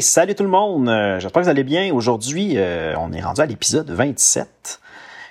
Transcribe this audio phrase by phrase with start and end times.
[0.00, 0.88] Salut tout le monde!
[0.88, 1.92] Euh, j'espère que vous allez bien.
[1.92, 4.80] Aujourd'hui, euh, on est rendu à l'épisode 27.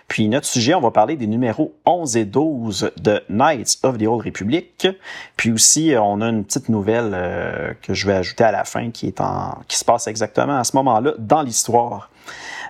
[0.08, 4.04] Puis notre sujet, on va parler des numéros 11 et 12 de Knights of the
[4.04, 4.88] Old Republic.
[5.36, 8.92] Puis aussi, euh, on a une petite nouvelle que je vais ajouter à la fin
[8.92, 12.12] qui, est en, qui se passe exactement à ce moment-là dans l'histoire.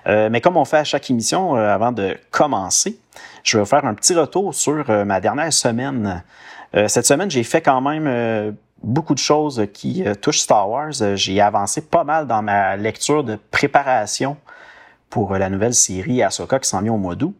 [0.06, 2.98] mais comme on fait à chaque émission, avant de commencer,
[3.44, 6.22] je vais faire un petit retour sur ma dernière semaine.
[6.86, 10.92] cette semaine, j'ai fait quand même beaucoup de choses qui euh, touchent Star Wars.
[11.00, 14.36] Euh, j'ai avancé pas mal dans ma lecture de préparation
[15.10, 17.34] pour euh, la nouvelle série Ahsoka qui s'en vient au mois d'août.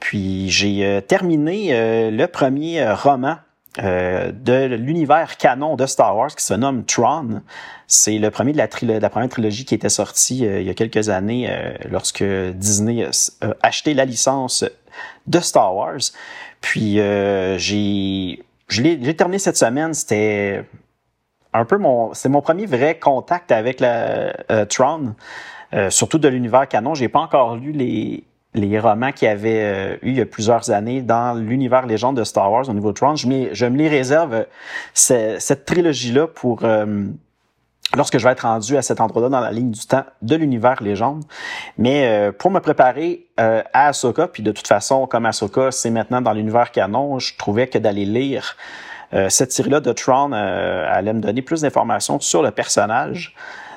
[0.00, 3.36] Puis j'ai terminé le premier roman
[3.78, 7.42] de l'univers canon de Star Wars qui se nomme Tron.
[7.86, 11.48] C'est le premier de la, première trilogie qui était sortie il y a quelques années
[11.88, 13.10] lorsque Disney a
[13.62, 14.64] acheté la licence
[15.28, 16.00] de Star Wars.
[16.60, 16.96] Puis
[17.58, 18.42] j'ai
[18.72, 20.64] j'ai terminé cette semaine, c'était
[21.52, 25.14] un peu mon, c'est mon premier vrai contact avec la euh, Tron,
[25.74, 26.94] euh, surtout de l'univers canon.
[26.94, 30.26] J'ai pas encore lu les les romans qu'il y avait euh, eu il y a
[30.26, 33.16] plusieurs années dans l'univers légende de Star Wars au niveau de Tron.
[33.16, 34.46] Je, je me les réserve
[34.92, 36.60] cette trilogie-là pour
[37.96, 40.82] lorsque je vais être rendu à cet endroit-là dans la ligne du temps de l'univers
[40.82, 41.24] légende.
[41.78, 46.32] Mais pour me préparer à Ahsoka, puis de toute façon, comme Ahsoka, c'est maintenant dans
[46.32, 48.56] l'univers canon, je trouvais que d'aller lire
[49.14, 53.34] euh, cette série-là de Tron euh, allait me donner plus d'informations sur le personnage.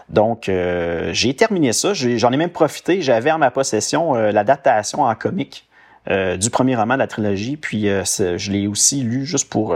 [0.08, 1.93] Donc, euh, j'ai terminé ça.
[1.93, 3.02] J'en ai, même profité.
[3.02, 5.67] J'avais en ma possession l'adaptation en comique
[6.08, 7.58] du premier roman de la trilogie.
[7.58, 9.75] Puis, je l'ai aussi lu juste pour...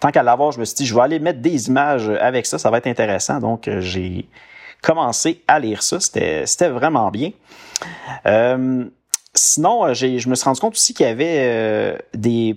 [0.00, 2.58] tant qu'à l'avoir, je me suis dit, je vais aller mettre des images avec ça.
[2.58, 3.38] Ça va être intéressant.
[3.38, 4.28] Donc, j'ai
[4.82, 5.98] commencé à lire ça.
[6.00, 7.30] C'était vraiment bien.
[9.34, 12.56] sinon, je me suis rendu compte aussi qu'il y avait des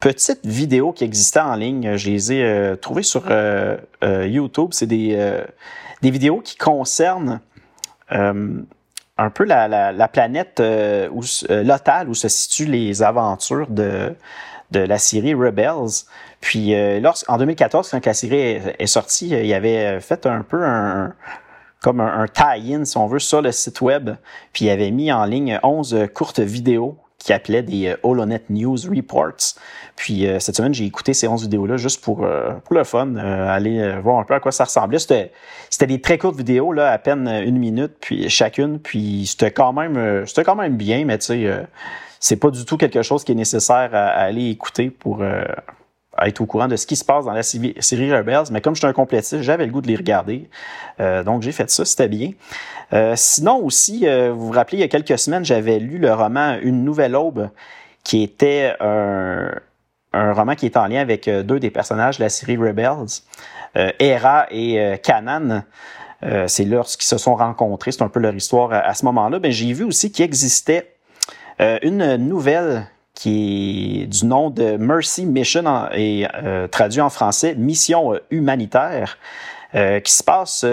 [0.00, 1.96] petites vidéos qui existaient en ligne.
[1.96, 4.70] Je les ai euh, trouvées sur euh, euh, YouTube.
[4.72, 5.42] C'est des,
[6.02, 7.40] des vidéos qui concernent
[8.08, 10.60] un peu la, la, planète
[11.12, 14.16] où, locale où se situent les aventures de,
[14.70, 16.04] de la série Rebels.
[16.40, 21.12] Puis en 2014, quand la série est, sortie, il y avait fait un peu un
[21.80, 24.10] comme un, tie-in, si on veut, sur le site web.
[24.52, 28.78] Puis il avait mis en ligne 11 courtes vidéos qui appelait des euh, HoloNet News
[28.88, 29.54] Reports.
[29.94, 33.14] Puis euh, cette semaine, j'ai écouté ces 11 vidéos-là juste pour, euh, pour le fun,
[33.16, 34.98] aller voir un peu à quoi ça ressemblait.
[34.98, 35.32] C'était,
[35.68, 39.72] c'était des très courtes vidéos, là, à peine une minute, puis chacune, puis c'était quand
[39.72, 41.66] même c'était quand même bien, mais tu sais,
[42.20, 45.24] c'est pas du tout quelque chose qui est nécessaire à, aller écouter pour
[46.20, 48.80] être au courant de ce qui se passe dans la série Rebels, mais comme je
[48.80, 50.48] suis un complétiste, j'avais le goût de les regarder.
[50.98, 52.32] donc j'ai fait ça, c'était bien.
[52.92, 56.12] Euh, sinon aussi, euh, vous vous rappelez, il y a quelques semaines, j'avais lu le
[56.12, 57.48] roman Une nouvelle aube,
[58.02, 59.52] qui était un,
[60.12, 63.22] roman qui est en lien avec euh, deux des personnages de la série Rebels,
[64.00, 65.62] Hera et Kanan.
[66.48, 69.38] c'est lorsqu'ils se sont rencontrés, c'est un peu leur histoire à, ce moment-là.
[69.38, 70.96] Ben, j'ai vu aussi qu'il existait
[71.82, 76.26] une nouvelle qui est du nom de Mercy Mission et
[76.70, 79.18] traduit en français Mission humanitaire,
[79.72, 80.64] qui se passe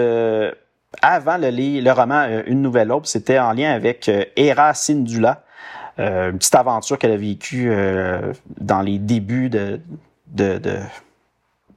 [1.02, 5.42] avant le, le roman euh, Une nouvelle aube, c'était en lien avec euh, Hera Syndulla,
[5.98, 7.70] euh, une petite aventure qu'elle a vécue
[8.60, 9.80] dans les débuts de,
[10.28, 10.60] de,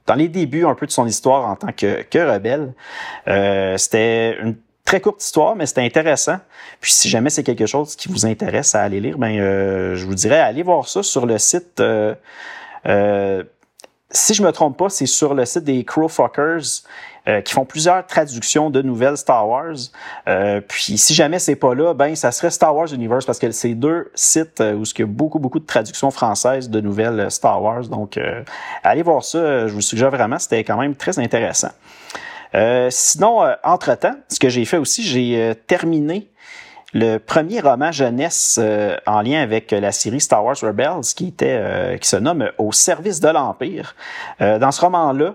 [0.06, 2.72] dans les débuts un peu de son histoire en tant que, que rebelle.
[3.78, 4.56] c'était une
[4.92, 6.36] très courte histoire, mais c'était intéressant.
[6.80, 9.34] Puis si jamais c'est quelque chose qui vous intéresse à aller lire, ben
[9.94, 11.82] je vous dirais allez voir ça sur le site.
[14.10, 16.82] si je me trompe pas, c'est sur le site des Crowfuckers.
[17.28, 19.76] Euh, qui font plusieurs traductions de nouvelles Star Wars.
[20.26, 23.48] Euh, puis si jamais c'est pas là, ben ça serait Star Wars Universe parce que
[23.52, 27.30] c'est deux sites euh, où il y a beaucoup beaucoup de traductions françaises de nouvelles
[27.30, 27.82] Star Wars.
[27.82, 28.18] Donc
[28.82, 31.70] allez voir ça, je vous suggère vraiment, c'était quand même très intéressant.
[32.90, 36.30] Sinon, entre-temps, ce que j'ai fait aussi, j'ai terminé
[36.94, 38.60] le premier roman jeunesse
[39.06, 43.20] en lien avec la série Star Wars Rebels qui était qui se nomme Au service
[43.20, 43.94] de l'Empire.
[44.38, 45.34] dans ce roman-là,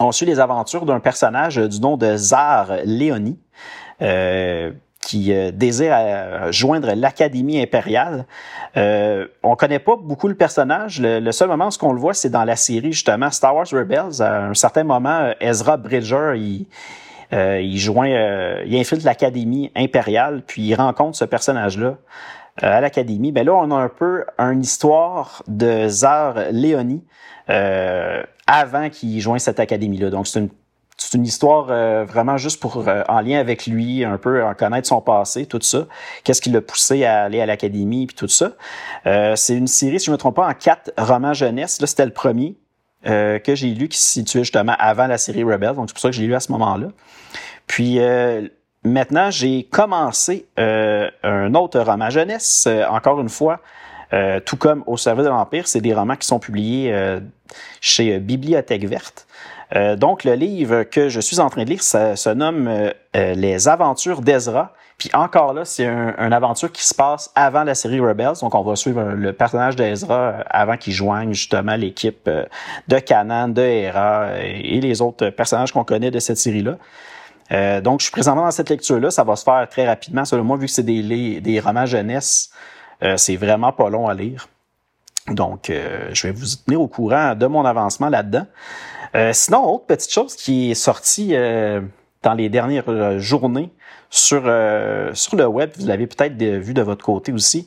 [0.00, 3.38] on suit les aventures d'un personnage du nom de Zar Léonie,
[4.02, 4.72] euh,
[5.04, 8.24] qui désire joindre l'Académie impériale.
[8.76, 11.00] on connaît pas beaucoup le personnage.
[11.00, 14.20] Le, seul moment où on le voit, c'est dans la série justement Star Wars Rebels.
[14.20, 16.66] À un certain moment, Ezra Bridger, il
[17.32, 18.08] il joint,
[18.64, 21.96] il infiltre l'Académie impériale, puis il rencontre ce personnage-là.
[22.62, 27.02] Euh, à l'académie, ben là, on a un peu une histoire de Zar Léonie
[27.50, 30.10] euh, avant qu'il joigne cette académie-là.
[30.10, 30.50] Donc, c'est une
[31.14, 34.88] c'est une histoire euh, vraiment juste pour en lien avec lui, un peu en connaître
[34.88, 35.86] son passé, tout ça.
[36.24, 38.52] Qu'est-ce qui l'a poussé à aller à l'académie puis tout ça.
[39.36, 41.80] c'est une série, si je ne me trompe pas, en quatre romans jeunesse.
[41.80, 42.56] Là, c'était le premier
[43.04, 45.74] que j'ai lu qui se situait justement avant la série Rebel.
[45.74, 46.88] Donc c'est pour ça que j'ai lu à ce moment-là.
[47.66, 47.98] Puis
[48.84, 53.60] Maintenant, j'ai commencé euh, un autre roman jeunesse, euh, encore une fois,
[54.12, 56.94] euh, tout comme Au service de l'Empire, c'est des romans qui sont publiés
[57.80, 59.26] chez Bibliothèque Verte.
[59.96, 62.70] Donc, le livre que je suis en train de lire ça, se nomme
[63.14, 64.72] Les Aventures d'Ezra.
[64.98, 68.34] Puis encore là, c'est un, une aventure qui se passe avant la série Rebels.
[68.40, 72.30] Donc, on va suivre le personnage d'Ezra avant qu'il joigne justement l'équipe
[72.88, 76.76] de Canaan, de Hera et les autres personnages qu'on connaît de cette série-là.
[77.52, 79.10] Euh, donc, je suis présentement dans cette lecture-là.
[79.10, 80.24] Ça va se faire très rapidement.
[80.24, 82.50] Selon moi, vu que c'est des, romans jeunesse,
[83.02, 84.48] euh, c'est vraiment pas long à lire.
[85.28, 88.46] Donc, euh, je vais vous tenir au courant de mon avancement là-dedans.
[89.32, 91.34] Sinon, autre petite chose qui est sortie
[92.22, 93.70] dans les dernières journées
[94.10, 94.42] sur,
[95.12, 97.66] sur le web, vous l'avez peut-être vu de votre côté aussi,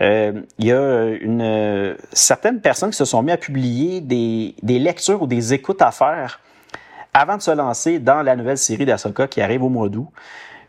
[0.00, 5.22] il y a une certaines personnes qui se sont mis à publier des, des lectures
[5.22, 6.40] ou des écoutes à faire
[7.14, 10.08] avant de se lancer dans la nouvelle série d'Asoka qui arrive au mois d'août.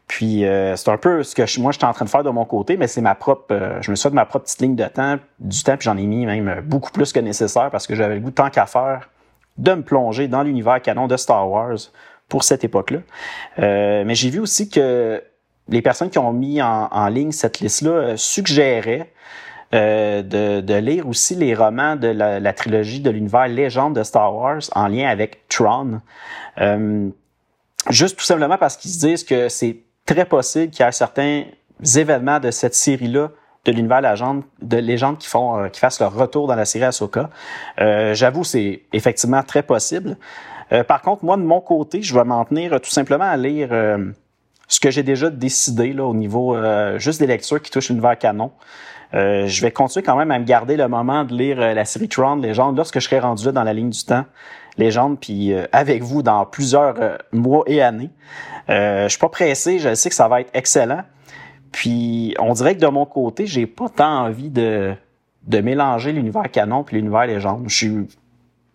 [0.08, 2.24] Puis euh, c'est un peu ce que je, moi je suis en train de faire
[2.24, 4.46] de mon côté, mais c'est ma propre, euh, je me suis fait de ma propre
[4.46, 7.70] petite ligne de temps, du temps, puis j'en ai mis même beaucoup plus que nécessaire
[7.70, 9.10] parce que j'avais le goût tant qu'à faire
[9.60, 11.78] de me plonger dans l'univers canon de Star Wars
[12.28, 13.00] pour cette époque-là.
[13.60, 15.22] Euh, mais j'ai vu aussi que
[15.68, 19.12] les personnes qui ont mis en, ligne cette liste-là suggéraient
[19.76, 24.04] euh, de, de, lire aussi les romans de la, la trilogie de l'univers légende de
[24.04, 26.02] Star Wars en lien avec Tron.
[26.60, 27.10] Euh,
[27.90, 29.78] juste tout simplement parce qu'ils se disent que c'est
[30.08, 31.44] très possible qu'il y ait certains
[31.96, 33.30] événements de cette série-là
[33.66, 34.02] de l'univers
[34.62, 37.30] de légende qui font euh, qui fassent leur retour dans la série Ahsoka.
[37.80, 40.18] Euh, J'avoue, c'est effectivement très possible.
[40.72, 43.70] Euh, par contre, moi de mon côté, je vais m'en tenir tout simplement à lire
[44.68, 46.56] ce que j'ai déjà décidé là au niveau
[46.98, 48.52] juste des lectures qui touchent l'univers canon.
[49.14, 51.86] Euh, je vais continuer quand même à me garder le moment de lire euh, la
[51.86, 54.26] série Tron, Légende, lorsque je serai rendu là dans la ligne du temps.
[54.78, 56.96] Légende, puis euh, avec vous dans plusieurs
[57.32, 58.12] mois et années.
[58.68, 61.02] je suis pas pressé, je sais que ça va être excellent.
[61.72, 64.94] Puis on dirait que de mon côté, j'ai pas tant envie de,
[65.48, 67.66] de mélanger l'univers canon puis l'univers légende.
[67.68, 68.08] Je suis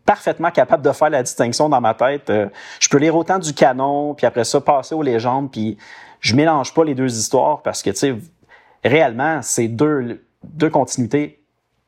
[0.04, 2.30] parfaitement capable de faire la distinction dans ma tête.
[2.78, 5.78] je peux lire autant du canon, puis après ça passer aux légendes, puis
[6.20, 8.14] je mélange pas les deux histoires parce que tu sais
[8.84, 11.40] réellement, c'est deux, deux continuités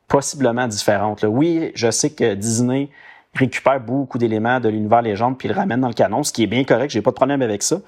[0.08, 1.24] possiblement différentes.
[1.28, 2.88] Oui, je sais que Disney
[3.34, 6.46] récupère beaucoup d'éléments de l'univers légende puis le ramène dans le canon, ce qui est
[6.46, 7.80] bien correct, j'ai pas de problème avec ça.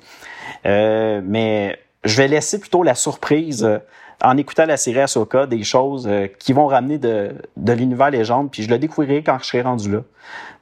[0.66, 3.78] Euh, mais je vais laisser plutôt la surprise euh,
[4.22, 8.50] en écoutant la série Ahsoka des choses euh, qui vont ramener de, de l'univers légende,
[8.50, 10.00] puis je le découvrirai quand je serai rendu là.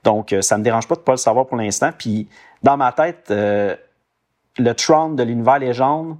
[0.05, 1.91] Donc, ça me dérange pas de pas le savoir pour l'instant.
[1.97, 2.29] Puis,
[2.63, 3.77] dans ma tête, le
[4.75, 6.17] Tron de l'univers légende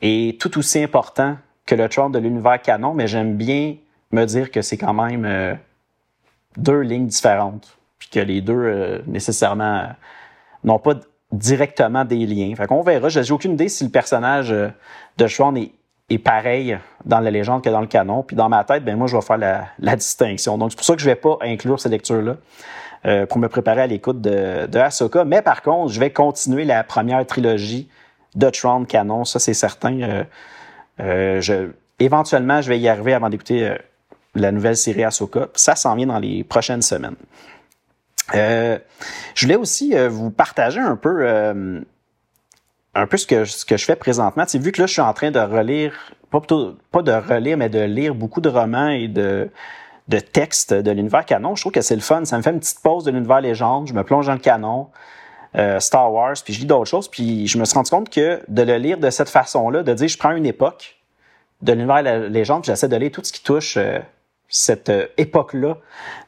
[0.00, 1.36] est tout aussi important
[1.66, 3.76] que le Tron de l'univers canon, mais j'aime bien
[4.12, 5.54] me dire que c'est quand même euh,
[6.56, 9.86] deux lignes différentes, puis que les deux euh, nécessairement euh,
[10.62, 10.94] n'ont pas
[11.34, 12.54] directement des liens.
[12.56, 13.08] Fait qu'on verra.
[13.08, 17.80] J'ai aucune idée si le personnage de Tron est, pareil dans la légende que dans
[17.80, 18.22] le canon.
[18.22, 20.58] Puis dans ma tête, ben moi je vais faire la, distinction.
[20.58, 22.36] Donc c'est pour ça que je vais pas inclure ces lectures-là.
[23.26, 25.24] pour me préparer à l'écoute de, de Ahsoka.
[25.24, 27.88] Mais par contre, je vais continuer la première trilogie
[28.34, 30.24] de Tron canon, ça c'est certain.
[31.00, 33.76] Euh, je, éventuellement, je vais y arriver avant d'écouter euh,
[34.34, 35.48] la nouvelle série Ahsoka.
[35.54, 37.16] Ça s'en vient dans les prochaines semaines.
[38.34, 38.78] Euh,
[39.34, 41.26] je voulais aussi vous partager un peu
[42.94, 44.46] un peu ce que, ce que je fais présentement.
[44.46, 45.92] Tu vu que là, je suis en train de relire,
[46.30, 49.50] pas, plutôt, pas de relire, mais de lire beaucoup de romans et de,
[50.08, 51.56] de textes de l'univers canon.
[51.56, 52.24] Je trouve que c'est le fun.
[52.24, 53.88] Ça me fait une petite pause de l'univers légende.
[53.88, 54.88] Je me plonge dans le canon.
[55.56, 58.40] Euh, Star Wars, puis je lis d'autres choses, puis je me suis rendu compte que
[58.48, 60.96] de le lire de cette façon-là, de dire je prends une époque
[61.62, 64.00] de l'univers légende, j'essaie de lire tout ce qui touche euh,
[64.48, 65.78] cette euh, époque-là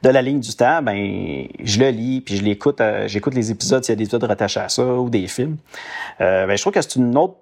[0.03, 3.85] de la ligne du temps, ben je le lis, puis je l'écoute, j'écoute les épisodes
[3.85, 5.57] s'il y a des épisodes rattachés à ça ou des films.
[6.19, 7.37] ben, je trouve que c'est une autre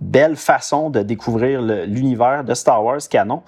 [0.00, 3.42] belle façon de découvrir l'univers de Star Wars canon.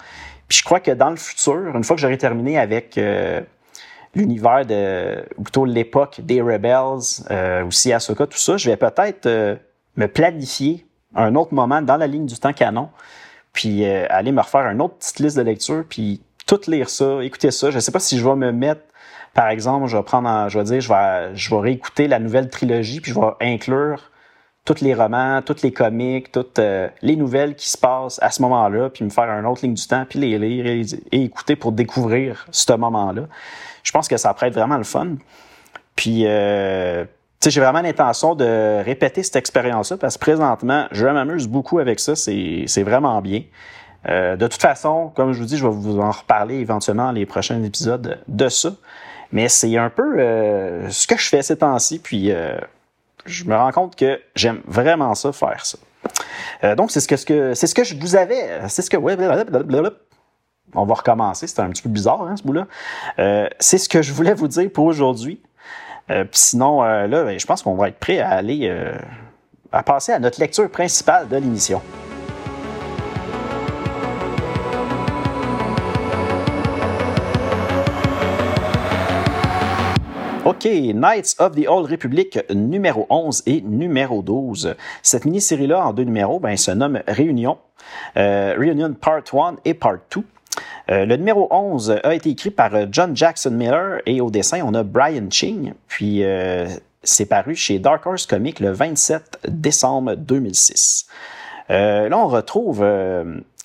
[0.49, 2.99] Puis je crois que dans le futur, une fois que j'aurai terminé avec
[4.14, 9.26] l'univers de, ou plutôt l'époque des Rebels, euh, aussi Ahsoka, tout ça, je vais peut-être
[9.26, 9.57] euh,
[9.97, 12.88] me planifier un autre moment dans la ligne du temps canon,
[13.52, 17.22] puis euh, aller me refaire une autre petite liste de lecture, puis tout lire ça,
[17.22, 17.70] écouter ça.
[17.70, 18.82] Je sais pas si je vais me mettre,
[19.32, 22.48] par exemple, je vais prendre, je vais dire, je vais, je vais réécouter la nouvelle
[22.48, 24.10] trilogie, puis je vais inclure
[24.64, 28.40] tous les romans, tous les comics, toutes euh, les nouvelles qui se passent à ce
[28.42, 31.72] moment-là, puis me faire un autre ligne du temps, puis les lire et, écouter pour
[31.72, 33.24] découvrir ce moment-là.
[33.82, 35.16] Je pense que ça pourrait être vraiment le fun.
[35.96, 37.04] Puis, euh,
[37.46, 42.16] j'ai vraiment l'intention de répéter cette expérience-là parce que présentement, je m'amuse beaucoup avec ça.
[42.16, 43.42] C'est vraiment bien.
[44.08, 47.12] Euh, de toute façon, comme je vous dis, je vais vous en reparler éventuellement dans
[47.12, 48.70] les prochains épisodes de ça.
[49.32, 51.99] Mais c'est un peu euh, ce que je fais ces temps-ci.
[51.99, 52.56] Puis, euh,
[53.26, 55.78] je me rends compte que j'aime vraiment ça, faire ça.
[56.76, 58.68] Donc, c'est ce que, c'est ce que je vous avais.
[58.68, 58.96] C'est ce que.
[60.76, 61.46] On va recommencer.
[61.46, 62.66] C'était un petit peu bizarre, hein, ce bout-là.
[63.58, 65.40] c'est ce que je voulais vous dire pour aujourd'hui.
[66.32, 68.70] Sinon, là, ben, je pense qu'on va être prêt à aller
[69.73, 71.80] à passer à notre lecture principale de l'émission.
[80.44, 84.76] OK, Knights of the Old Republic numéro 11 et numéro 12.
[85.02, 87.58] Cette mini-série-là, en deux numéros, ben, se nomme Réunion.
[88.14, 90.22] Réunion Part 1 et Part 2.
[90.90, 94.60] Euh, le numéro 11 a été écrit par euh, John Jackson Miller et au dessin,
[94.64, 95.72] on a Brian Ching.
[95.88, 96.66] Puis euh,
[97.02, 101.06] c'est paru chez Dark Horse Comics le 27 décembre 2006.
[101.68, 102.84] là, on retrouve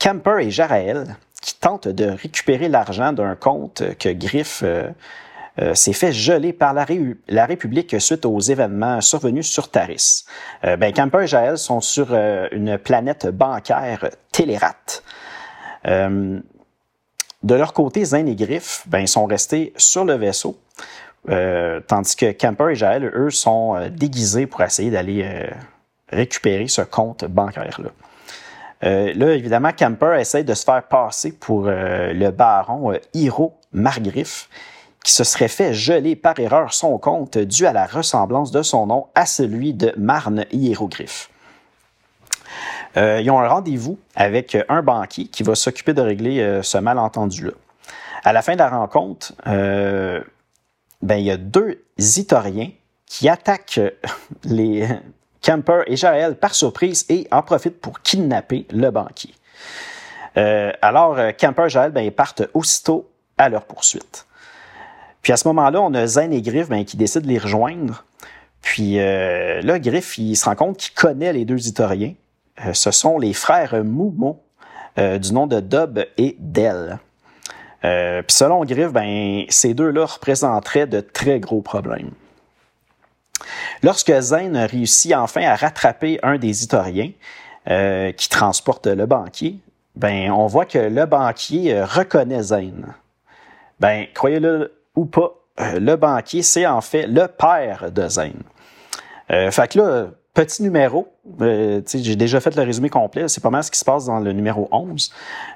[0.02, 4.64] Camper et Jarael qui tentent de récupérer l'argent d'un compte que Griff
[5.74, 10.26] s'est fait geler par la, République suite aux événements survenus sur Taris.
[10.64, 14.76] ben, Camper et Jarael sont sur une planète bancaire Télérat.
[17.44, 20.58] De leur côté, Zane et Griff ben, sont restés sur le vaisseau,
[21.30, 25.48] euh, tandis que Camper et Jael, eux, sont euh, déguisés pour essayer d'aller euh,
[26.10, 27.92] récupérer ce compte bancaire-là.
[28.82, 34.50] là, évidemment, Camper essaie de se faire passer pour le baron Hiro Margriff,
[35.04, 38.88] qui se serait fait geler par erreur son compte dû à la ressemblance de son
[38.88, 41.30] nom à celui de Marne Hiérogriff.
[42.98, 46.78] Euh, ils ont un rendez-vous avec un banquier qui va s'occuper de régler euh, ce
[46.78, 47.52] malentendu-là.
[48.24, 50.22] À la fin de la rencontre, euh,
[51.02, 52.72] ben, il y a deux Itoriens
[53.06, 53.80] qui attaquent
[54.44, 54.88] les
[55.42, 59.34] Camper et Jaël par surprise et en profitent pour kidnapper le banquier.
[60.36, 64.26] alors, Camper et Jaël ben, partent aussitôt à leur poursuite.
[65.22, 68.06] Puis à ce moment-là, on a Zen et Griff ben, qui décident de les rejoindre.
[68.62, 72.14] Puis là, Griff, il se rend compte qu'il connaît les deux Itoriens.
[72.66, 74.42] Euh, ce sont les frères Moumo,
[74.98, 77.00] euh, du nom de Dub et Del.
[77.86, 82.12] Euh, puis selon Griff, ben, ces deux-là représenteraient de très gros problèmes.
[83.82, 87.12] Lorsque Zane réussit enfin à rattraper un des Itoriens
[88.18, 89.60] qui transporte le banquier,
[89.96, 92.96] ben, on voit que le banquier reconnaît Zane.
[93.80, 98.44] Ben, croyez-le ou pas, le banquier, c'est en fait le père de Zane.
[99.28, 101.08] fait que là, petit numéro.
[101.42, 103.28] Euh, j'ai déjà fait le résumé complet.
[103.28, 105.12] C'est pas mal ce qui se passe dans le numéro 11.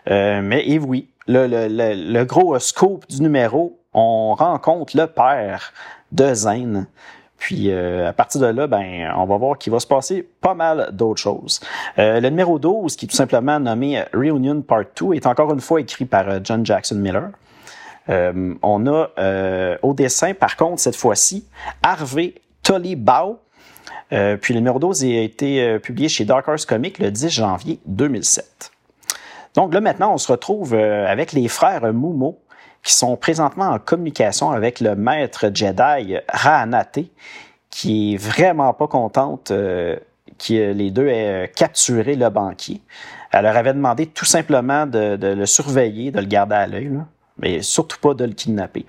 [0.09, 5.71] Euh, mais et oui, le, gros scope du numéro, on rencontre le père
[6.11, 6.87] de Zane.
[7.37, 10.53] Puis euh, à partir de là, ben, on va voir qu'il va se passer pas
[10.53, 11.59] mal d'autres choses.
[11.97, 15.61] Euh, le numéro 12, qui est tout simplement nommé Reunion Part 2, est encore une
[15.61, 17.29] fois écrit par John Jackson Miller.
[18.07, 21.45] On a au dessin, par contre, cette fois-ci,
[21.81, 23.39] Harvey Tolibao,
[24.13, 27.29] euh, puis le numéro 12 a été euh, publié chez Dark Horse Comics le 10
[27.29, 28.71] janvier 2007.
[29.55, 32.39] Donc là maintenant, on se retrouve euh, avec les frères Mumo
[32.83, 36.99] qui sont présentement en communication avec le maître Jedi Raanate,
[37.69, 40.01] qui est vraiment pas contente que
[40.73, 42.81] les deux aient capturé le banquier.
[43.31, 46.91] Elle leur avait demandé tout simplement de, de le surveiller, de le garder à l'œil,
[47.37, 48.85] mais surtout pas de le kidnapper.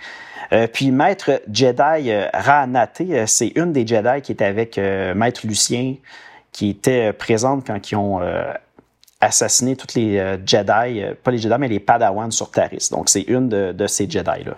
[0.52, 5.40] Euh, puis Maître Jedi euh, Ranate, euh, c'est une des Jedi qui était avec Maître
[5.44, 5.96] Lucien,
[6.52, 8.20] qui était présente quand ils ont
[9.20, 12.88] assassiné toutes les Jedi, pas les Jedi, mais les Padawans sur Taris.
[12.92, 14.56] Donc c'est une de, ces Jedi-là.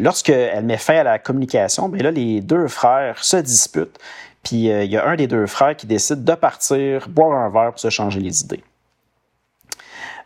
[0.00, 3.98] Lorsqu'elle met fin à la communication, bien là, les deux frères se disputent.
[4.42, 7.70] Puis il y a un des deux frères qui décide de partir, boire un verre
[7.70, 8.64] pour se changer les idées.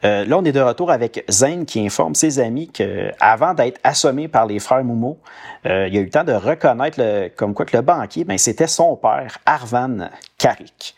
[0.04, 4.28] Euh, là, on est de retour avec Zane qui informe ses amis qu'avant d'être assommé
[4.28, 5.18] par les frères Moumo,
[5.66, 8.66] euh, il a eu le temps de reconnaître comme quoi que le banquier, ben, c'était
[8.66, 10.94] son père, Arvan Karik.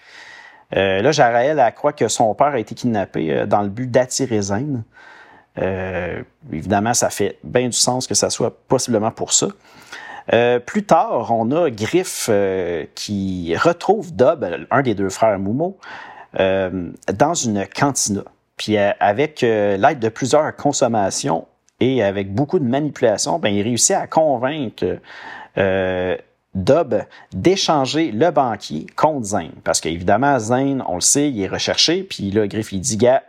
[0.74, 4.82] Euh, là, Jaraël croit que son père a été kidnappé dans le but d'attirer Zane.
[6.52, 9.46] évidemment, ça fait bien du sens que ça soit possiblement pour ça.
[10.66, 12.28] plus tard, on a Griff
[12.96, 15.78] qui retrouve Dub, un des deux frères Moumo,
[16.34, 18.22] dans une cantina.
[18.56, 21.46] Puis avec l'aide de plusieurs consommations
[21.80, 24.98] et avec beaucoup de manipulation, ben, il réussit à convaincre
[26.56, 26.94] Dub
[27.32, 29.52] d'échanger le banquier contre Zane.
[29.62, 32.02] Parce qu'évidemment, Zane, on le sait, il est recherché.
[32.02, 33.22] Puis là, Griff, il dit, gars,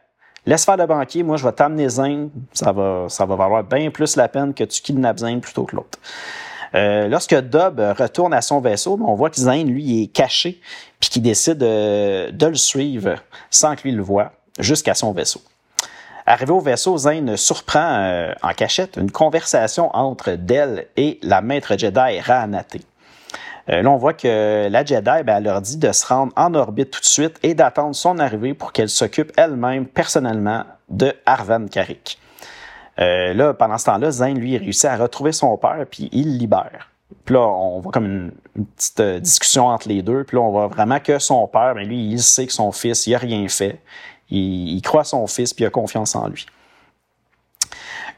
[0.45, 2.29] laisse faire le banquier, moi, je vais t'amener Zane.
[2.53, 5.75] Ça va, ça va valoir bien plus la peine que tu kidnappes Zane plutôt que
[5.75, 5.99] l'autre.
[6.73, 10.61] Euh, lorsque Dub retourne à son vaisseau, on voit que Zane, lui, est caché,
[10.99, 13.15] puis qu'il décide de, de, le suivre
[13.49, 15.41] sans que lui le voie jusqu'à son vaisseau.
[16.25, 21.77] Arrivé au vaisseau, Zane surprend euh, en cachette une conversation entre Dell et la maître
[21.77, 22.77] Jedi Rahanate.
[23.69, 26.53] Euh, là, on voit que la Jedi, ben, elle leur dit de se rendre en
[26.53, 31.67] orbite tout de suite et d'attendre son arrivée pour qu'elle s'occupe elle-même personnellement de Arvan
[31.67, 32.19] Karik.
[32.99, 36.89] Euh, là, pendant ce temps-là, Zane, lui, réussit à retrouver son père, puis il libère.
[37.25, 38.31] Puis là, on voit comme une,
[38.75, 40.23] petite euh, discussion entre les deux.
[40.23, 43.05] Puis là, on voit vraiment que son père, ben, lui, il sait que son fils,
[43.07, 43.79] il a rien fait.
[44.29, 46.45] Il, il croit son fils, puis il a confiance en lui.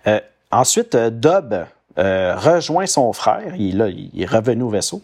[0.08, 0.20] Euh,
[0.52, 1.66] ensuite, Dub,
[2.00, 3.82] euh, rejoint son frère, il,
[4.18, 5.02] est revenu au vaisseau,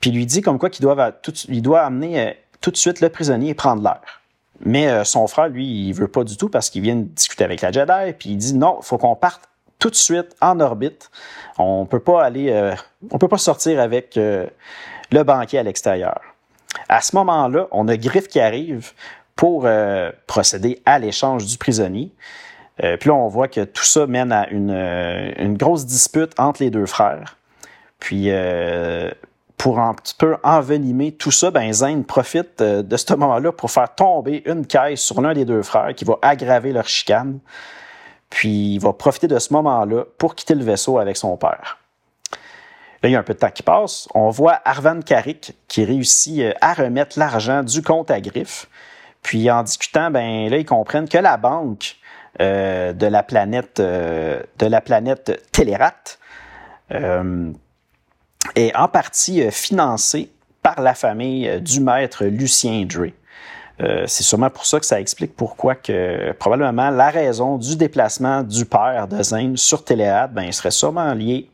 [0.00, 1.12] puis lui dit comme quoi qu'il doit,
[1.48, 4.00] il amener euh, tout de suite le prisonnier et prendre l'air.
[4.64, 7.44] Mais euh, son frère, lui, il veut pas du tout parce qu'il vient de discuter
[7.44, 9.42] avec la Jedi, puis il dit non, il faut qu'on parte
[9.78, 11.10] tout de suite en orbite.
[11.58, 12.74] On peut pas aller,
[13.10, 16.20] on peut pas sortir avec le banquier à l'extérieur.
[16.88, 18.92] À ce moment-là, on a Griff qui arrive
[19.40, 19.66] pour
[20.26, 22.12] procéder à l'échange du prisonnier.
[22.82, 26.62] Euh, puis là, on voit que tout ça mène à une, euh, grosse dispute entre
[26.62, 27.36] les deux frères.
[27.98, 29.10] Puis, euh,
[29.58, 33.94] pour un petit peu envenimer tout ça, ben Zane profite de ce moment-là pour faire
[33.94, 37.40] tomber une caisse sur l'un des deux frères qui va aggraver leur chicane.
[38.30, 41.78] Puis, il va profiter de ce moment-là pour quitter le vaisseau avec son père.
[43.02, 44.08] Là, il y a un peu de temps qui passe.
[44.14, 48.66] On voit Arvan Karik qui réussit à remettre l'argent du compte à Griff.
[49.22, 51.96] Puis en discutant, ben là, ils comprennent que la banque
[52.40, 55.92] euh, de la planète euh, de la planète Télérat
[56.92, 57.52] euh,
[58.54, 60.30] est en partie financée
[60.62, 63.10] par la famille du maître Lucien Dre.
[64.06, 68.64] c'est sûrement pour ça que ça explique pourquoi que probablement la raison du déplacement du
[68.64, 71.50] père de Zane sur Télérat, ben, serait sûrement lié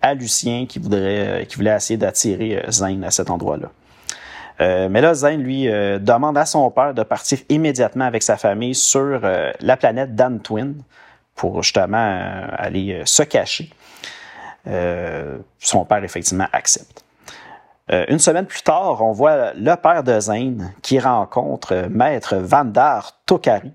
[0.00, 3.70] à Lucien qui voudrait qui voulait essayer d'attirer Zane à cet endroit-là.
[4.60, 8.36] Euh, mais là, Zane, lui, euh, demande à son père de partir immédiatement avec sa
[8.36, 10.74] famille sur euh, la planète Dantwin
[11.34, 13.70] pour justement aller se cacher.
[14.66, 17.02] son père, effectivement, accepte.
[17.88, 23.72] une semaine plus tard, on voit le père de Zane qui rencontre Maître Vandar Tokari,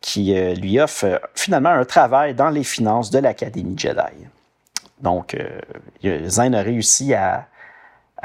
[0.00, 4.24] qui lui offre finalement un travail dans les finances de l'Académie Jedi.
[5.02, 5.36] Donc,
[6.02, 7.46] Zane a réussi à,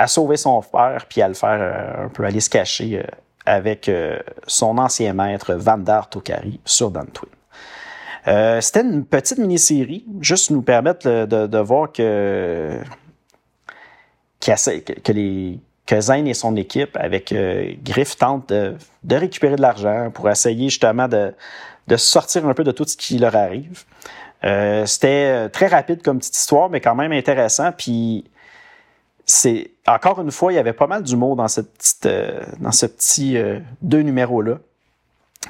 [0.02, 3.04] à sauver son frère puis à le faire euh, un peu aller se cacher euh,
[3.46, 7.30] avec euh, son ancien maître Vandar Tokari sur Dantwin.
[8.62, 12.78] C'était une petite mini-série, juste nous permettre de, voir que,
[14.40, 17.34] que, les, que Zane et son équipe, avec
[17.84, 18.76] Griff, tentent de,
[19.10, 21.34] récupérer de l'argent pour essayer justement de,
[21.88, 23.86] de sortir un peu de tout ce qui leur arrive.
[24.86, 27.72] C'était très rapide comme petite histoire, mais quand même intéressant.
[27.72, 28.26] Puis
[29.32, 31.48] c'est encore une fois, il y avait pas mal d'humour dans
[32.06, 34.58] euh, dans ce petit euh, deux numéros là.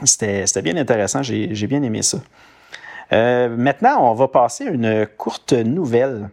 [0.06, 2.20] C'était, bien intéressant, j'ai, bien aimé ça.
[3.12, 6.30] Euh, maintenant, on va passer à une courte nouvelle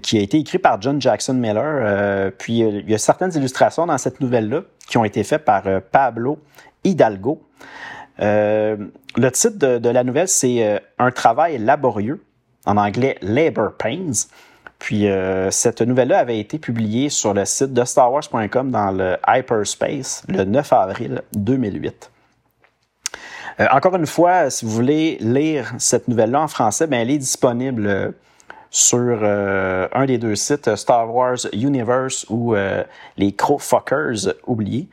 [0.00, 2.32] qui a été écrite par John Jackson Miller.
[2.38, 6.38] puis il y a certaines illustrations dans cette nouvelle-là qui ont été faites par Pablo
[6.84, 7.42] Hidalgo.
[8.18, 12.24] le titre de la nouvelle, c'est Un travail laborieux,
[12.64, 14.12] en anglais Labor Pains.
[14.82, 20.24] Puis euh, cette nouvelle-là avait été publiée sur le site de StarWars.com dans le Hyperspace
[20.26, 22.10] le 9 avril 2008.
[23.60, 27.18] Euh, encore une fois, si vous voulez lire cette nouvelle-là en français, ben, elle est
[27.18, 28.12] disponible
[28.70, 32.56] sur euh, un des deux sites, Star Wars Universe ou
[33.16, 34.88] les Crowfuckers oubliés.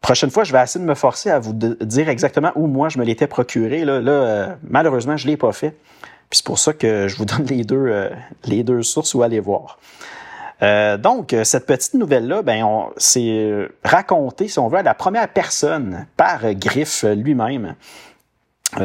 [0.00, 2.98] prochaine fois, je vais essayer de me forcer à vous dire exactement où moi je
[2.98, 3.84] me l'étais procuré.
[3.84, 5.76] Là, là malheureusement, je ne l'ai pas fait.
[6.30, 8.10] Puis c'est pour ça que je vous donne les deux, euh,
[8.44, 9.78] les deux sources où aller voir.
[10.60, 16.06] Euh, donc, cette petite nouvelle-là, ben, c'est raconté, si on veut, à la première personne
[16.16, 17.76] par Griff lui-même.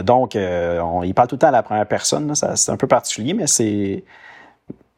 [0.03, 2.33] Donc, euh, on, il parle tout le temps à la première personne.
[2.35, 4.03] c'est un peu particulier, mais c'est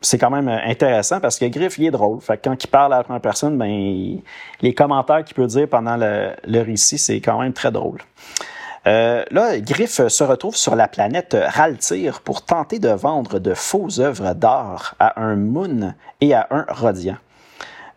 [0.01, 2.21] c'est quand même intéressant parce que Griff, il est drôle.
[2.21, 4.19] Fait que quand il parle à la première personne, ben,
[4.61, 7.97] les commentaires qu'il peut dire pendant le, le récit, c'est quand même très drôle.
[8.85, 14.33] Là, Griff se retrouve sur la planète Raltir pour tenter de vendre de fausses œuvres
[14.33, 17.17] d'art à un Moon et à un Rodian.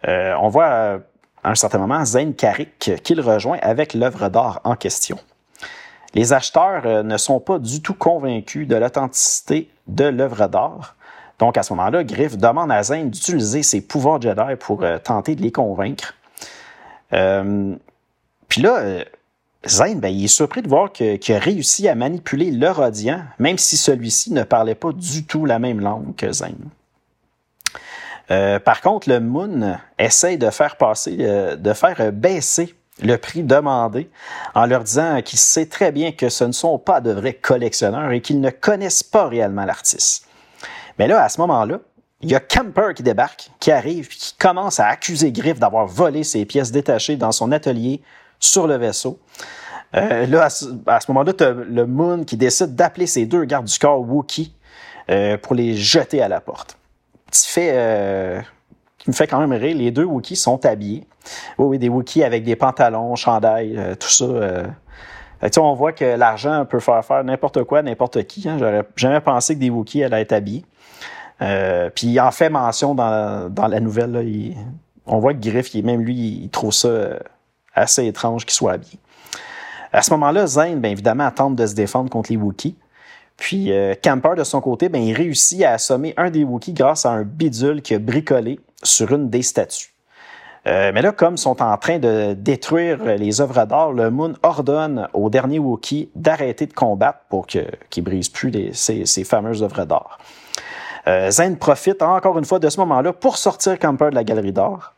[0.07, 1.01] on voit
[1.45, 5.19] à un certain moment Zane Carrick qu'il rejoint avec l'œuvre d'art en question.
[6.15, 10.97] Les acheteurs euh, ne sont pas du tout convaincus de l'authenticité de l'œuvre d'art.
[11.39, 15.35] Donc à ce moment-là, Griff demande à Zane d'utiliser ses pouvoirs Jedi pour euh, tenter
[15.35, 16.15] de les convaincre.
[17.13, 17.75] Euh,
[18.49, 19.05] puis là,
[19.69, 23.59] Zane, ben, il est surpris de voir qu'il a réussi à manipuler le Rodian, même
[23.59, 26.57] si celui-ci ne parlait pas du tout la même langue que Zane.
[28.29, 34.11] par contre, le Moon essaye de faire passer, de faire baisser le prix demandé
[34.55, 38.11] en leur disant qu'ils sait très bien que ce ne sont pas de vrais collectionneurs
[38.11, 40.27] et qu'ils ne connaissent pas réellement l'artiste.
[40.99, 41.79] Mais là, à ce moment-là,
[42.21, 46.25] il y a Camper qui débarque, qui arrive, qui commence à accuser Griff d'avoir volé
[46.25, 48.03] ses pièces détachées dans son atelier
[48.39, 49.19] sur le vaisseau.
[49.97, 50.67] Euh, là, à ce,
[51.09, 54.55] moment-là, tu le Moon qui décide d'appeler ses deux gardes du corps Wookie
[55.11, 56.77] euh, pour les jeter à la porte.
[57.31, 58.41] Petit fait euh,
[58.99, 61.07] qui me fait quand même rire, les deux Wookiees sont habillés.
[61.57, 64.25] Oui, oui, des Wookiees avec des pantalons, chandails, euh, tout ça.
[64.25, 64.67] Euh.
[65.59, 68.49] on voit que l'argent peut faire faire n'importe quoi, n'importe qui.
[68.49, 68.57] Hein.
[68.59, 70.65] J'aurais jamais pensé que des Wookiees allaient être habillés.
[71.41, 74.55] Euh, puis il en fait mention dans, dans la nouvelle.
[75.07, 77.21] On voit que Griff, même lui, il trouve ça
[77.79, 78.99] assez étrange qu'il soit habillé.
[79.93, 82.77] À ce moment-là, Zane, bien évidemment, tente de se défendre contre les Wookiees.
[83.37, 87.07] Puis euh, Camper, de son côté, ben, il réussit à assommer un des Wookiees grâce
[87.07, 89.95] à un bidule qu'il a bricolé sur une des statues.
[90.67, 94.35] Euh, mais là, comme ils sont en train de détruire les œuvres d'art, le Moon
[94.43, 97.65] ordonne au dernier Wookiee d'arrêter de combattre pour qu'il
[97.97, 100.19] ne brise plus ces, fameuses œuvres d'art.
[101.07, 104.53] Euh, Zane profite encore une fois de ce moment-là pour sortir Camper de la galerie
[104.53, 104.95] d'art.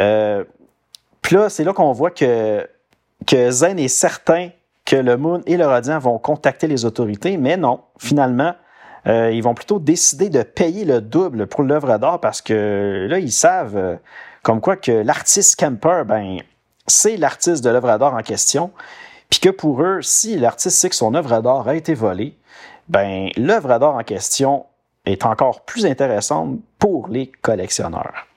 [0.00, 0.44] Euh,
[1.22, 2.68] Puis là, c'est là qu'on voit que,
[3.26, 4.50] que Zane est certain
[4.84, 8.54] que le Moon et le Radiant vont contacter les autorités, mais non, finalement,
[9.06, 13.18] euh, ils vont plutôt décider de payer le double pour l'œuvre d'art parce que là,
[13.18, 13.96] ils savent euh,
[14.42, 16.38] comme quoi que l'artiste Camper, ben,
[16.86, 18.70] c'est l'artiste de l'œuvre d'art en question,
[19.30, 22.36] puis que pour eux, si l'artiste sait que son œuvre d'art a été volée,
[22.88, 24.64] ben, l'œuvre d'art en question
[25.04, 28.27] est encore plus intéressante pour les collectionneurs.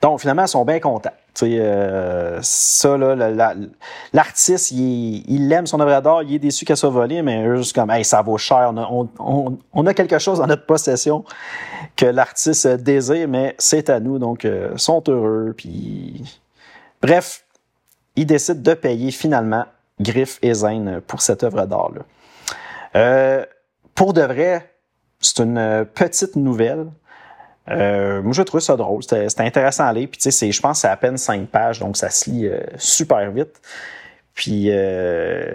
[0.00, 1.12] Donc, finalement, ils sont bien contents.
[1.42, 2.96] Euh, ça,
[4.12, 7.90] l'artiste, il, aime son œuvre d'art, il est déçu qu'elle soit volée, mais juste comme,
[7.90, 8.72] hey, ça vaut cher,
[9.20, 11.24] on a, quelque chose dans notre possession
[11.96, 15.54] que l'artiste désire, mais c'est à nous, donc, euh, sont heureux.
[17.02, 17.44] Bref,
[18.16, 19.64] ils décident de payer finalement
[20.00, 22.02] Griff et Zane pour cette œuvre d'art-là.
[22.96, 23.44] Euh,
[23.94, 24.72] pour de vrai,
[25.20, 26.86] c'est une petite nouvelle.
[27.70, 29.02] Euh, moi, je trouve ça drôle.
[29.02, 30.08] C'était intéressant à lire.
[30.10, 32.60] Puis, tu sais, je pense c'est à peine cinq pages, donc ça se lit euh,
[32.76, 33.60] super vite.
[34.34, 35.52] Puis, euh,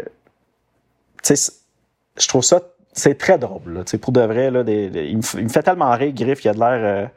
[1.23, 1.53] tu sais,
[2.17, 3.73] je trouve ça, c'est très drôle.
[3.73, 6.43] Là, pour de vrai, là, il, me, fait tellement rire, Griff.
[6.45, 7.09] Il a de l'air...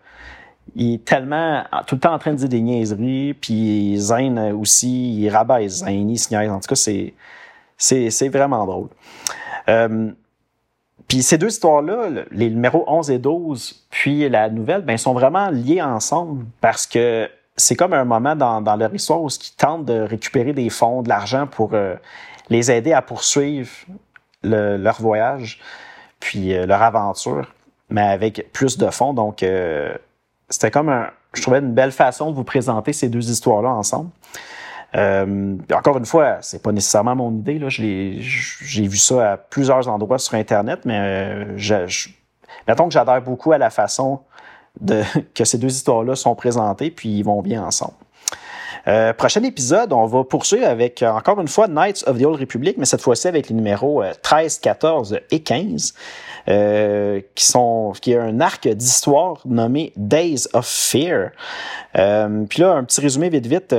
[0.74, 3.34] il est tellement tout le temps en train de dire des niaiseries.
[3.34, 6.34] Puis, Zane aussi, il rabaisse Zane, il se.
[6.34, 7.14] En tout cas, c'est,
[7.76, 8.88] c'est, vraiment drôle.
[11.08, 15.50] Puis ces deux histoires-là, les numéros 11 et 12, puis la nouvelle, ben, sont vraiment
[15.50, 20.00] liés ensemble parce que c'est comme un moment dans, leur histoire où ils tentent de
[20.00, 21.94] récupérer des fonds, de l'argent pour euh,
[22.50, 23.70] les aider à poursuivre
[24.42, 25.60] leur voyage,
[26.20, 27.52] puis euh, leur aventure,
[27.88, 29.14] mais avec plus de fonds.
[29.14, 29.94] Donc, euh,
[30.48, 34.10] c'était comme un, je trouvais une belle façon de vous présenter ces deux histoires-là ensemble.
[34.94, 37.60] Euh, encore une fois, c'est pas nécessairement mon idée.
[37.68, 40.98] J'ai vu ça à plusieurs endroits sur Internet, mais
[41.58, 41.86] euh,
[42.66, 44.20] mettons que j'adhère beaucoup à la façon
[44.80, 45.02] de,
[45.34, 47.94] que ces deux histoires-là sont présentées, puis ils vont bien ensemble.
[48.88, 52.76] Euh, prochain épisode, on va poursuivre avec, encore une fois, Knights of the Old Republic,
[52.78, 55.92] mais cette fois-ci avec les numéros 13, 14 et 15,
[56.48, 61.30] euh, qui sont, qui est un arc d'histoire nommé Days of Fear.
[61.98, 63.74] Euh, puis là, un petit résumé vite vite.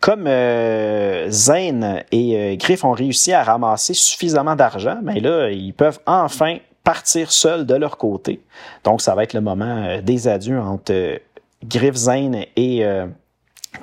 [0.00, 5.50] Comme euh, Zane et euh, Griff ont réussi à ramasser suffisamment d'argent, mais ben là,
[5.50, 8.40] ils peuvent enfin partir seuls de leur côté.
[8.84, 11.18] Donc, ça va être le moment euh, des adieux entre
[11.64, 12.84] Griff, Zane et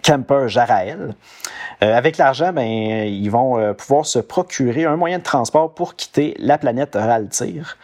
[0.04, 1.16] Camper Jarael.
[1.82, 6.58] avec l'argent, ben, ils vont pouvoir se procurer un moyen de transport pour quitter la
[6.58, 7.78] planète Raltir.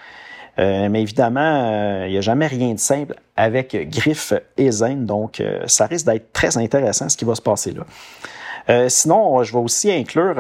[0.60, 5.06] Euh, mais évidemment, euh, il n'y a jamais rien de simple avec Griff et Zane,
[5.06, 8.90] donc euh, ça risque d'être très intéressant ce qui va se passer là.
[8.90, 10.36] sinon, je vais aussi inclure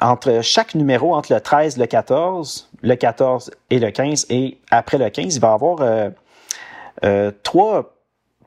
[0.00, 4.98] entre chaque numéro, entre le 13, le 14, le 14 et le 15, et après
[4.98, 6.10] le 15, il va y avoir
[7.42, 7.94] trois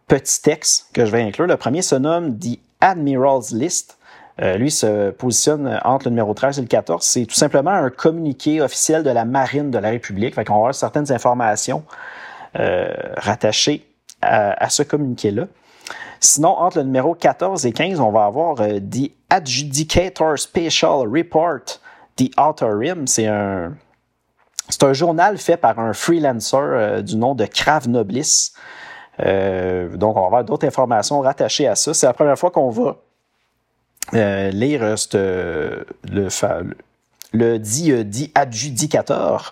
[0.08, 1.48] petits textes que je vais inclure.
[1.48, 3.98] Le premier se nomme The Admiral's List.
[4.39, 7.04] Lui se positionne entre le numéro 13 et le 14.
[7.04, 10.34] C'est tout simplement un communiqué officiel de la marine de la République.
[10.36, 11.84] Fait qu'on va avoir certaines informations
[12.56, 13.86] rattachées
[14.22, 15.46] à, ce communiqué-là.
[16.19, 21.80] Sinon, entre le numéro 14 et 15, on va avoir The Adjudicator Special Report,
[22.15, 22.93] The Outer.
[23.06, 23.74] C'est un,
[24.69, 28.54] c'est un journal fait par un freelancer du nom de Krav Noblis.
[29.19, 31.93] Euh, donc, on va avoir d'autres informations rattachées à ça.
[31.93, 32.93] C'est la première fois qu'on va euh,
[34.12, 34.82] lire
[35.16, 36.28] euh, le,
[37.32, 39.52] le dit, dit adjudicateur.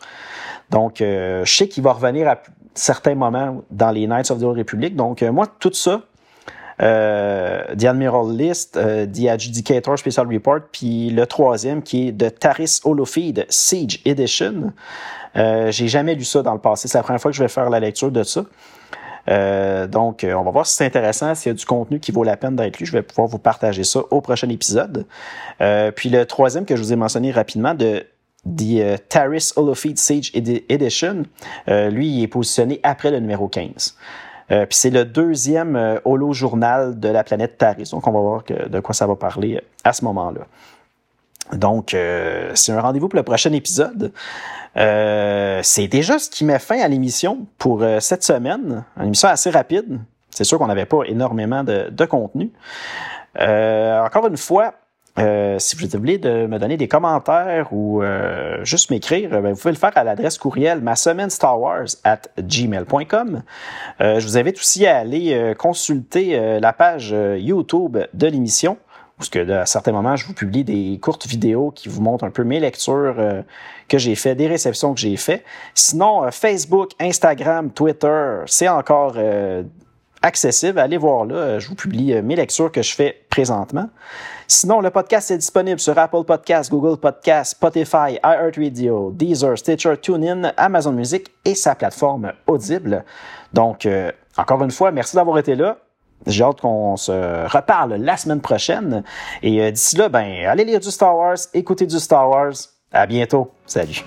[0.70, 2.42] Donc, je sais qu'il va revenir à
[2.74, 4.96] certains moments dans les Knights of the Old Republic.
[4.96, 6.02] Donc, moi, tout ça,
[6.80, 13.46] The Admiral List, The Adjudicator Special Report, puis le troisième qui est de Taris Holofeed
[13.50, 14.72] Siege Edition.
[15.36, 16.88] J'ai jamais lu ça dans le passé.
[16.88, 18.46] C'est la première fois que je vais faire la lecture de ça.
[19.32, 22.12] Euh, donc, euh, on va voir si c'est intéressant, s'il y a du contenu qui
[22.12, 22.86] vaut la peine d'être lu.
[22.86, 25.06] Je vais pouvoir vous partager ça au prochain épisode.
[25.62, 28.06] Euh, puis le troisième que je vous ai mentionné rapidement, de
[28.46, 31.24] The Taris Holofeed Sage Edition,
[31.68, 33.96] lui, il est positionné après le numéro 15.
[34.50, 37.90] puis c'est le deuxième holo journal de la planète Taris.
[37.92, 40.48] Donc, on va voir de quoi ça va parler à ce moment-là.
[41.54, 41.96] Donc,
[42.54, 44.12] c'est un rendez-vous pour le prochain épisode.
[44.78, 48.84] Euh, c'est déjà ce qui met fin à l'émission pour euh, cette semaine.
[48.98, 50.00] Une émission assez rapide.
[50.30, 52.52] C'est sûr qu'on n'avait pas énormément de, contenu.
[53.40, 54.74] Euh, encore une fois,
[55.58, 58.02] si vous voulez de me donner des commentaires ou
[58.64, 62.22] juste m'écrire, ben, vous pouvez le faire à l'adresse courriel ma semaine Star Wars at
[62.40, 63.44] gmail.com.
[64.00, 68.78] je vous invite aussi à aller consulter la page YouTube de l'émission
[69.22, 72.32] parce que à certains moments, je vous publie des courtes vidéos qui vous montrent un
[72.32, 73.44] peu mes lectures euh,
[73.88, 75.44] que j'ai fait, des réceptions que j'ai fait.
[75.76, 79.62] Sinon, euh, Facebook, Instagram, Twitter, c'est encore euh,
[80.24, 80.80] accessible.
[80.80, 83.90] Allez voir là, je vous publie mes lectures que je fais présentement.
[84.48, 90.52] Sinon, le podcast est disponible sur Apple Podcasts, Google Podcasts, Spotify, iHeartRadio, Deezer, Stitcher, TuneIn,
[90.58, 93.06] Amazon Music et sa plateforme Audible.
[93.54, 93.88] Donc,
[94.36, 95.78] encore une fois, merci d'avoir été là.
[96.28, 97.12] J'ai hâte qu'on se
[97.48, 99.04] reparle la semaine prochaine.
[99.42, 102.54] Et euh, d'ici là, ben, allez lire du Star Wars, écoutez du Star Wars.
[102.92, 103.52] À bientôt.
[103.66, 104.04] Salut.